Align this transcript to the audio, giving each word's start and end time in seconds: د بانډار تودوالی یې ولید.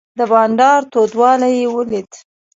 د 0.17 0.19
بانډار 0.31 0.81
تودوالی 0.91 1.51
یې 1.59 1.67
ولید. 1.75 2.09